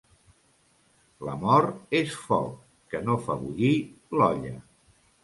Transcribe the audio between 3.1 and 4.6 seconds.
no fa bullir l'olla.